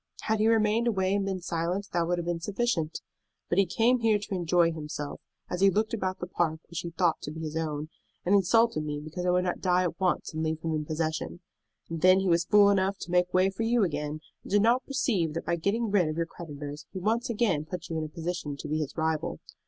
[0.21, 3.01] Had he remained away and been silent, that would have been sufficient.
[3.49, 6.89] But he came here to enjoy himself, as he looked about the park which he
[6.89, 7.89] thought to be his own,
[8.25, 11.41] and insulted me because I would not die at once and leave him in possession.
[11.87, 14.87] And then he was fool enough to make way for you again, and did not
[14.87, 18.09] perceive that by getting rid of your creditors he once again put you into a
[18.09, 19.39] position to be his rival.